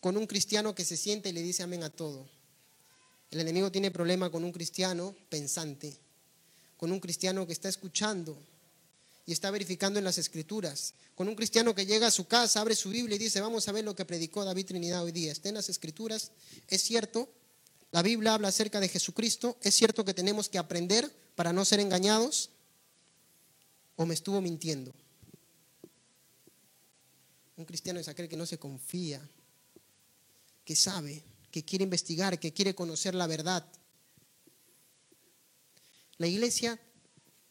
[0.00, 2.28] con un cristiano que se siente y le dice amén a todo.
[3.30, 5.98] El enemigo tiene problema con un cristiano pensante,
[6.82, 8.36] con un cristiano que está escuchando,
[9.24, 10.94] y está verificando en las escrituras.
[11.14, 13.72] Con un cristiano que llega a su casa, abre su Biblia y dice, vamos a
[13.72, 15.30] ver lo que predicó David Trinidad hoy día.
[15.30, 16.32] Está en las escrituras,
[16.66, 17.32] es cierto,
[17.92, 21.78] la Biblia habla acerca de Jesucristo, es cierto que tenemos que aprender para no ser
[21.78, 22.50] engañados,
[23.94, 24.92] o me estuvo mintiendo.
[27.58, 29.20] Un cristiano es aquel que no se confía,
[30.64, 33.64] que sabe, que quiere investigar, que quiere conocer la verdad.
[36.22, 36.78] La iglesia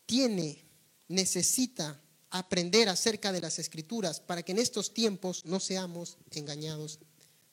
[0.05, 0.63] tiene
[1.09, 6.97] necesita aprender acerca de las escrituras para que en estos tiempos no seamos engañados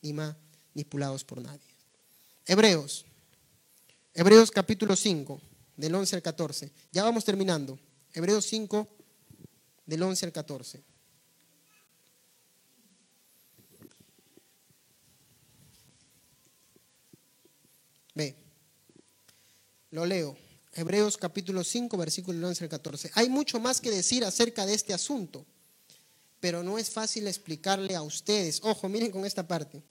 [0.00, 1.74] ni manipulados por nadie.
[2.46, 3.04] Hebreos,
[4.14, 5.40] Hebreos capítulo 5,
[5.76, 6.70] del 11 al 14.
[6.92, 7.80] Ya vamos terminando.
[8.14, 8.86] Hebreos 5,
[9.86, 10.84] del 11 al 14.
[18.14, 18.36] Ve,
[19.90, 20.47] lo leo.
[20.74, 23.10] Hebreos capítulo 5, versículo 11 al 14.
[23.14, 25.44] Hay mucho más que decir acerca de este asunto,
[26.40, 28.60] pero no es fácil explicarle a ustedes.
[28.62, 29.82] Ojo, miren con esta parte.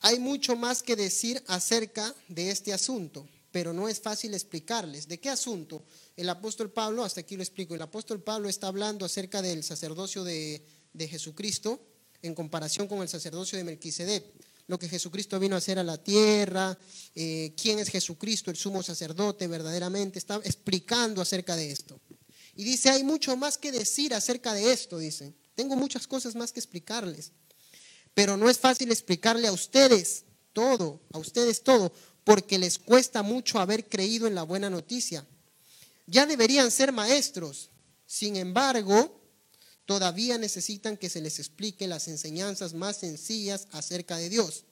[0.00, 5.08] Hay mucho más que decir acerca de este asunto, pero no es fácil explicarles.
[5.08, 5.84] ¿De qué asunto?
[6.16, 10.22] El apóstol Pablo, hasta aquí lo explico, el apóstol Pablo está hablando acerca del sacerdocio
[10.22, 11.80] de, de Jesucristo
[12.22, 14.24] en comparación con el sacerdocio de Melquisedec
[14.68, 16.78] lo que Jesucristo vino a hacer a la tierra,
[17.14, 22.00] eh, quién es Jesucristo, el sumo sacerdote verdaderamente, está explicando acerca de esto.
[22.54, 25.34] Y dice, hay mucho más que decir acerca de esto, dice.
[25.54, 27.32] Tengo muchas cosas más que explicarles,
[28.14, 31.90] pero no es fácil explicarle a ustedes todo, a ustedes todo,
[32.22, 35.26] porque les cuesta mucho haber creído en la buena noticia.
[36.06, 37.70] Ya deberían ser maestros.
[38.06, 39.17] Sin embargo,
[39.88, 44.64] todavía necesitan que se les explique las enseñanzas más sencillas acerca de Dios.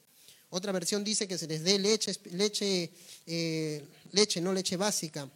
[0.50, 2.92] Otra versión dice que se les dé leche, leche,
[3.24, 5.26] eh, leche, no leche básica.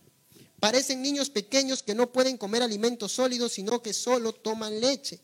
[0.61, 5.19] Parecen niños pequeños que no pueden comer alimentos sólidos, sino que solo toman leche.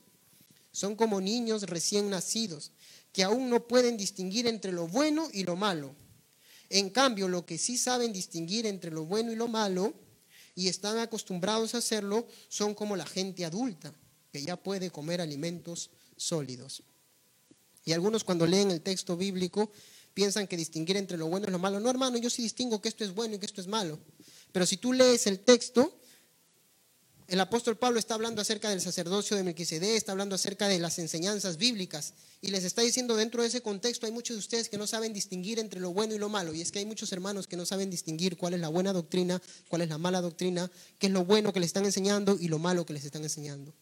[0.72, 2.72] Son como niños recién nacidos,
[3.12, 5.94] que aún no pueden distinguir entre lo bueno y lo malo.
[6.70, 9.92] En cambio, lo que sí saben distinguir entre lo bueno y lo malo,
[10.54, 13.92] y están acostumbrados a hacerlo, son como la gente adulta,
[14.36, 16.82] que ya puede comer alimentos sólidos.
[17.86, 19.70] Y algunos cuando leen el texto bíblico
[20.12, 21.80] piensan que distinguir entre lo bueno y lo malo.
[21.80, 23.98] No, hermano, yo sí distingo que esto es bueno y que esto es malo.
[24.52, 25.98] Pero si tú lees el texto,
[27.28, 30.98] el apóstol Pablo está hablando acerca del sacerdocio de Melquisedec, está hablando acerca de las
[30.98, 34.76] enseñanzas bíblicas y les está diciendo dentro de ese contexto hay muchos de ustedes que
[34.76, 37.46] no saben distinguir entre lo bueno y lo malo y es que hay muchos hermanos
[37.46, 41.06] que no saben distinguir cuál es la buena doctrina, cuál es la mala doctrina, qué
[41.06, 43.74] es lo bueno que les están enseñando y lo malo que les están enseñando.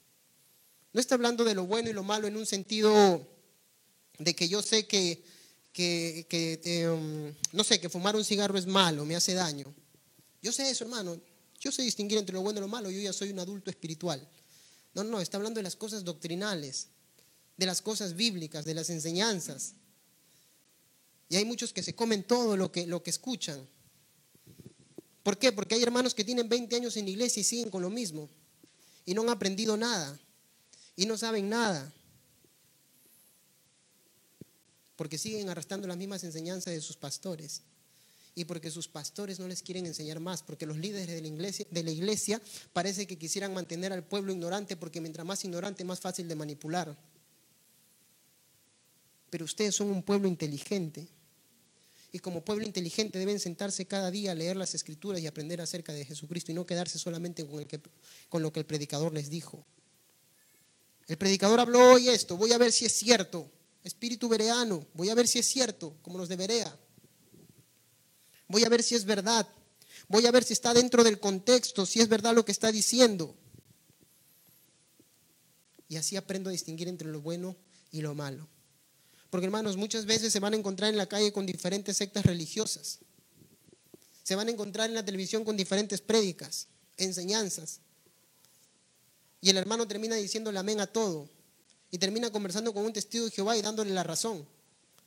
[0.95, 3.27] No está hablando de lo bueno y lo malo en un sentido
[4.17, 5.25] de que yo sé que,
[5.77, 9.75] em, no sé, que fumar un cigarro es malo, me hace daño.
[10.41, 11.21] Yo sé eso, hermano.
[11.59, 12.93] Yo sé distinguir entre lo bueno y lo malo.
[12.93, 14.25] Yo ya soy un adulto espiritual.
[14.95, 16.87] No, no, está hablando de las cosas doctrinales,
[17.57, 19.75] de las cosas bíblicas, de las enseñanzas.
[21.29, 23.67] Y hay muchos que se comen todo lo que, lo que escuchan.
[25.25, 25.51] ¿Por qué?
[25.51, 28.29] Porque hay hermanos que tienen 20 años en la iglesia y siguen con lo mismo.
[29.05, 30.21] Y no han aprendido nada.
[30.97, 31.93] Y no saben nada
[34.97, 37.63] porque siguen arrastrando las mismas enseñanzas de sus pastores
[38.35, 41.67] y porque sus pastores no les quieren enseñar más, porque los líderes de la iglesia,
[41.71, 42.41] de la iglesia
[42.73, 46.97] parece que quisieran mantener al pueblo ignorante, porque mientras más ignorante, más fácil de manipular.
[49.31, 51.07] Pero ustedes son un pueblo inteligente.
[52.11, 55.93] Y como pueblo inteligente deben sentarse cada día a leer las escrituras y aprender acerca
[55.93, 57.81] de Jesucristo y no quedarse solamente con, el que,
[58.29, 59.65] con lo que el predicador les dijo.
[61.07, 63.51] El predicador habló hoy esto, voy a ver si es cierto
[63.85, 64.87] espíritu bereano.
[64.95, 66.77] Voy a ver si es cierto, como los de Berea.
[68.49, 69.47] Voy a ver si es verdad.
[70.09, 73.37] Voy a ver si está dentro del contexto, si es verdad lo que está diciendo.
[75.89, 77.57] Y así aprendo a distinguir entre lo bueno
[77.93, 78.49] y lo malo.
[79.31, 83.01] Porque hermanos, muchas veces se van a encontrar en la calle con diferentes sectas religiosas.
[84.23, 87.81] Se van a encontrar en la televisión con diferentes prédicas, enseñanzas.
[89.45, 91.29] Y el hermano termina diciéndole amén a todo
[91.91, 94.49] y termina conversando con un testigo de Jehová y dándole la razón.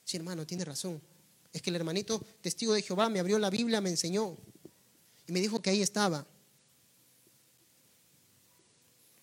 [0.04, 1.02] Sí, hermano, tiene razón.
[1.52, 4.38] Es que el hermanito testigo de Jehová me abrió la Biblia, me enseñó
[5.26, 6.28] y me dijo que ahí estaba.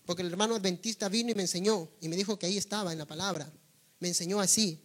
[0.04, 2.98] Porque el hermano adventista vino y me enseñó y me dijo que ahí estaba en
[2.98, 3.52] la palabra.
[4.00, 4.80] Me enseñó así.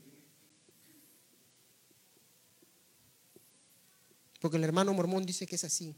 [4.39, 5.95] Porque el hermano mormón dice que es así.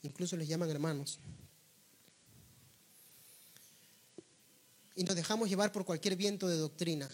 [0.00, 1.20] Incluso les llaman hermanos.
[4.98, 7.08] Y nos dejamos llevar por cualquier viento de doctrina.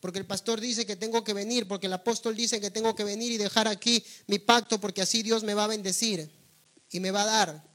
[0.00, 3.04] Porque el pastor dice que tengo que venir, porque el apóstol dice que tengo que
[3.04, 6.28] venir y dejar aquí mi pacto, porque así Dios me va a bendecir
[6.90, 7.68] y me va a dar.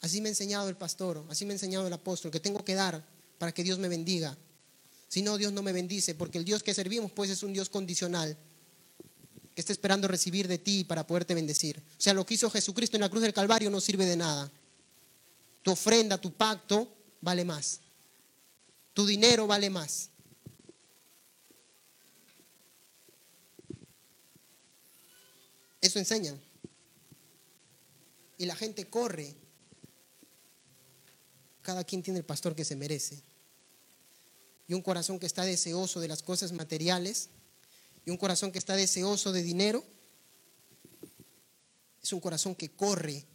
[0.00, 2.74] Así me ha enseñado el pastor, así me ha enseñado el apóstol, que tengo que
[2.74, 3.06] dar
[3.36, 4.34] para que Dios me bendiga.
[5.06, 7.68] Si no, Dios no me bendice, porque el Dios que servimos pues es un Dios
[7.68, 8.38] condicional,
[9.54, 11.78] que está esperando recibir de ti para poderte bendecir.
[11.78, 14.50] O sea, lo que hizo Jesucristo en la cruz del Calvario no sirve de nada
[15.62, 17.80] tu ofrenda, tu pacto, vale más.
[18.94, 20.10] Tu dinero vale más.
[25.80, 26.40] Eso enseñan.
[28.36, 29.34] Y la gente corre.
[31.62, 33.22] Cada quien tiene el pastor que se merece.
[34.66, 37.30] Y un corazón que está deseoso de las cosas materiales
[38.04, 39.84] y un corazón que está deseoso de dinero
[42.02, 43.26] es un corazón que corre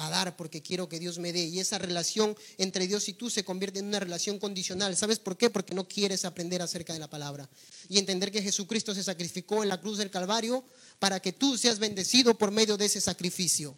[0.00, 1.44] a dar porque quiero que Dios me dé.
[1.44, 4.96] Y esa relación entre Dios y tú se convierte en una relación condicional.
[4.96, 5.50] ¿Sabes por qué?
[5.50, 7.48] Porque no quieres aprender acerca de la palabra
[7.88, 10.64] y entender que Jesucristo se sacrificó en la cruz del Calvario
[10.98, 13.76] para que tú seas bendecido por medio de ese sacrificio,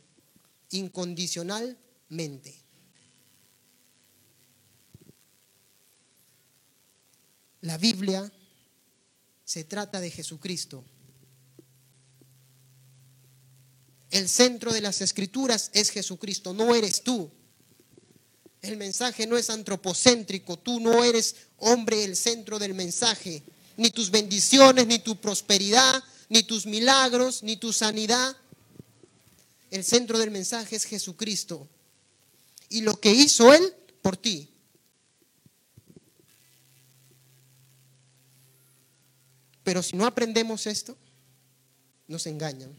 [0.71, 2.63] incondicionalmente.
[7.63, 8.33] La Biblia
[9.45, 10.85] se trata de Jesucristo
[14.13, 17.31] El centro de las escrituras es Jesucristo, no eres tú.
[18.61, 23.43] El mensaje no es antropocéntrico, tú no eres hombre el centro del mensaje,
[23.79, 28.37] ni tus bendiciones, ni tu prosperidad, ni tus milagros, ni tu sanidad.
[29.71, 31.67] El centro del mensaje es Jesucristo
[32.69, 34.47] y lo que hizo Él por ti.
[39.65, 40.99] Pero si no aprendemos esto,
[42.09, 42.77] nos engañan.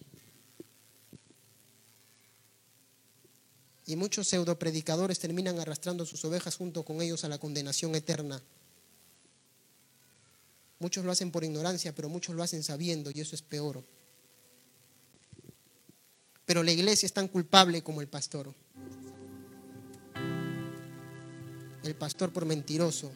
[3.85, 8.41] Y muchos pseudo predicadores terminan arrastrando sus ovejas junto con ellos a la condenación eterna.
[10.79, 13.83] Muchos lo hacen por ignorancia, pero muchos lo hacen sabiendo y eso es peor.
[16.45, 18.53] Pero la iglesia es tan culpable como el pastor.
[21.83, 23.11] El pastor por mentiroso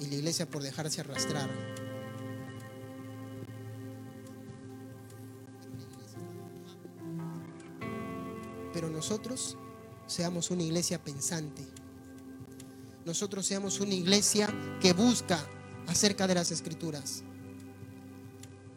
[0.00, 1.50] y la iglesia por dejarse arrastrar.
[8.76, 9.56] Pero nosotros
[10.06, 11.62] seamos una iglesia pensante.
[13.06, 14.52] Nosotros seamos una iglesia
[14.82, 15.42] que busca
[15.86, 17.22] acerca de las escrituras.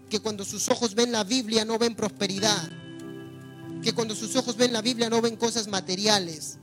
[0.10, 2.72] Que cuando sus ojos ven la Biblia no ven prosperidad.
[3.84, 6.60] Que cuando sus ojos ven la Biblia no ven cosas materiales.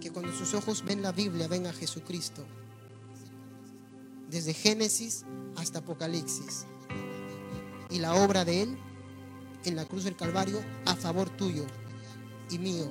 [0.00, 2.46] Que cuando sus ojos ven la Biblia ven a Jesucristo.
[4.30, 5.24] Desde Génesis
[5.56, 6.64] hasta Apocalipsis.
[7.90, 8.78] Y la obra de Él
[9.68, 11.64] en la cruz del Calvario a favor tuyo
[12.50, 12.90] y mío,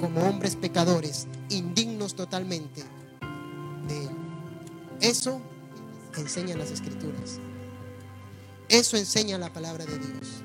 [0.00, 2.82] como hombres pecadores, indignos totalmente
[3.86, 4.10] de Él.
[5.00, 5.40] Eso
[6.16, 7.38] enseña las escrituras.
[8.68, 10.42] Eso enseña la palabra de Dios.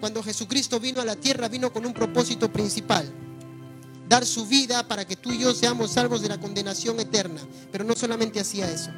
[0.00, 3.10] Cuando Jesucristo vino a la tierra, vino con un propósito principal.
[4.08, 7.40] Dar su vida para que tú y yo seamos salvos de la condenación eterna.
[7.72, 8.90] Pero no solamente hacía eso.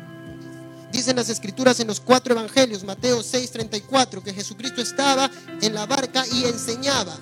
[0.92, 5.30] Dicen las escrituras en los cuatro evangelios, Mateo 6, 34, que Jesucristo estaba
[5.60, 7.16] en la barca y enseñaba.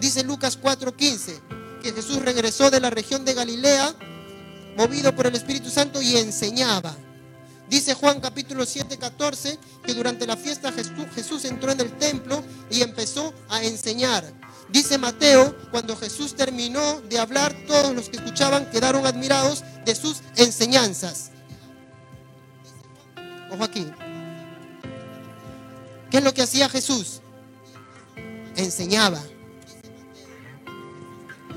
[0.00, 1.40] Dice Lucas 4, 15,
[1.82, 3.94] que Jesús regresó de la región de Galilea,
[4.76, 6.96] movido por el Espíritu Santo y enseñaba.
[7.68, 10.72] Dice Juan capítulo 7, 14, que durante la fiesta
[11.14, 14.24] Jesús entró en el templo y empezó a enseñar.
[14.68, 20.18] Dice Mateo, cuando Jesús terminó de hablar, todos los que escuchaban quedaron admirados de sus
[20.36, 21.31] enseñanzas.
[23.52, 23.86] Ojo aquí.
[26.10, 27.20] ¿Qué es lo que hacía Jesús?
[28.56, 29.22] Enseñaba.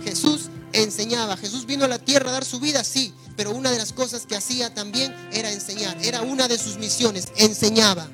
[0.03, 1.37] Jesús enseñaba.
[1.37, 4.25] Jesús vino a la tierra a dar su vida, sí, pero una de las cosas
[4.25, 5.97] que hacía también era enseñar.
[6.03, 8.09] Era una de sus misiones, enseñaba.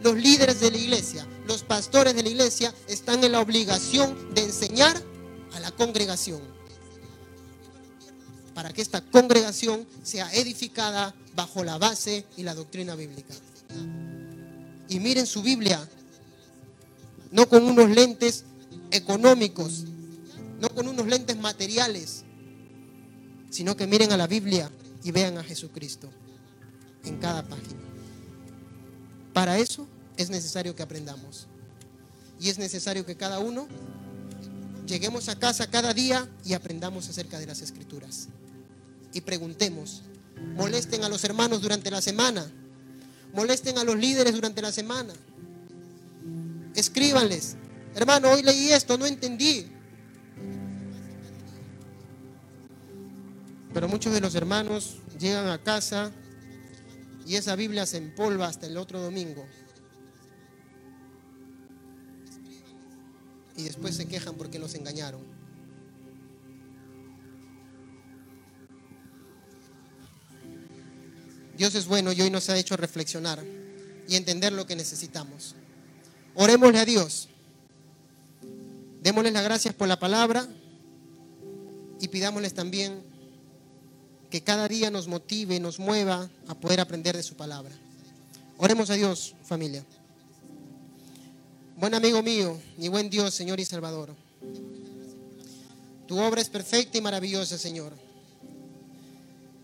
[0.00, 4.42] Los líderes de la iglesia, los pastores de la iglesia están en la obligación de
[4.42, 5.02] enseñar
[5.54, 6.57] a la congregación
[8.58, 13.32] para que esta congregación sea edificada bajo la base y la doctrina bíblica.
[14.88, 15.88] Y miren su Biblia,
[17.30, 18.42] no con unos lentes
[18.90, 19.84] económicos,
[20.60, 22.24] no con unos lentes materiales,
[23.48, 24.72] sino que miren a la Biblia
[25.04, 26.10] y vean a Jesucristo
[27.04, 27.78] en cada página.
[29.34, 29.86] Para eso
[30.16, 31.46] es necesario que aprendamos.
[32.40, 33.68] Y es necesario que cada uno
[34.84, 38.28] lleguemos a casa cada día y aprendamos acerca de las escrituras
[39.12, 40.02] y preguntemos.
[40.54, 42.50] Molesten a los hermanos durante la semana.
[43.34, 45.12] Molesten a los líderes durante la semana.
[46.74, 47.56] Escríbanles.
[47.94, 49.66] Hermano, hoy leí esto, no entendí.
[53.74, 56.12] Pero muchos de los hermanos llegan a casa
[57.26, 59.46] y esa Biblia se empolva hasta el otro domingo.
[63.56, 65.37] Y después se quejan porque los engañaron.
[71.58, 73.44] Dios es bueno y hoy nos ha hecho reflexionar
[74.06, 75.56] y entender lo que necesitamos.
[76.36, 77.28] Orémosle a Dios.
[79.02, 80.46] Démosle las gracias por la palabra
[82.00, 83.02] y pidámosles también
[84.30, 87.74] que cada día nos motive, nos mueva a poder aprender de su palabra.
[88.56, 89.84] Oremos a Dios, familia.
[91.76, 94.14] Buen amigo mío y buen Dios, Señor y Salvador.
[96.06, 97.92] Tu obra es perfecta y maravillosa, Señor.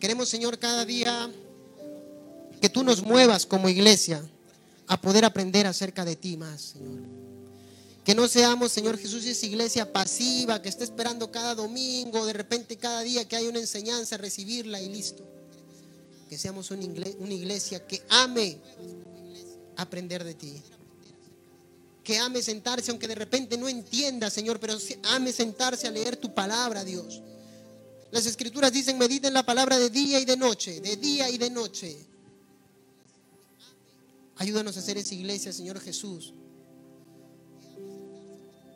[0.00, 1.30] Queremos, Señor, cada día
[2.64, 4.26] que tú nos muevas como iglesia
[4.86, 7.02] a poder aprender acerca de ti más, Señor.
[8.02, 12.78] Que no seamos, Señor Jesús, esa iglesia pasiva que está esperando cada domingo, de repente
[12.78, 15.22] cada día que hay una enseñanza, recibirla y listo.
[16.30, 18.56] Que seamos una iglesia que ame
[19.76, 20.62] aprender de ti.
[22.02, 24.78] Que ame sentarse, aunque de repente no entienda, Señor, pero
[25.10, 27.20] ame sentarse a leer tu palabra, Dios.
[28.10, 31.50] Las escrituras dicen, mediten la palabra de día y de noche, de día y de
[31.50, 32.13] noche.
[34.36, 36.34] Ayúdanos a hacer esa iglesia, Señor Jesús.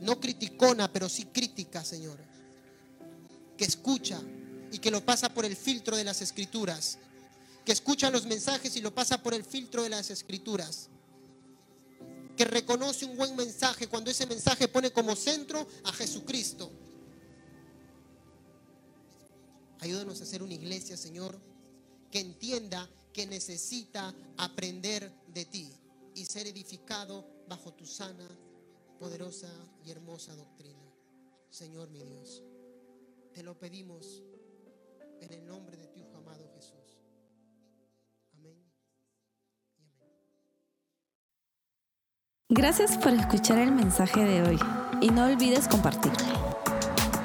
[0.01, 2.19] No criticona, pero sí crítica, Señor.
[3.57, 4.21] Que escucha
[4.71, 6.99] y que lo pasa por el filtro de las escrituras.
[7.65, 10.89] Que escucha los mensajes y lo pasa por el filtro de las escrituras.
[12.37, 16.71] Que reconoce un buen mensaje cuando ese mensaje pone como centro a Jesucristo.
[19.81, 21.41] Ayúdanos a hacer una iglesia, Señor,
[22.11, 25.73] que entienda que necesita aprender de ti
[26.15, 28.29] y ser edificado bajo tu sana
[28.99, 29.49] poderosa
[29.85, 30.85] y hermosa doctrina.
[31.51, 32.43] Señor mi Dios,
[33.33, 34.23] te lo pedimos
[35.21, 36.99] en el nombre de tu amado Jesús.
[38.35, 38.59] Amén.
[42.49, 44.59] Gracias por escuchar el mensaje de hoy
[45.01, 46.49] y no olvides compartirlo.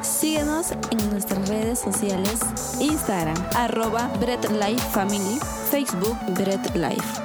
[0.02, 2.40] Síguenos en nuestras redes sociales,
[2.80, 5.40] Instagram, arroba Bread Life Family,
[5.70, 7.23] Facebook Bread Life.